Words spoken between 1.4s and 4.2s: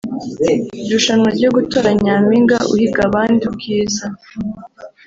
gutora Nyampinga uhiga abandi ubwiza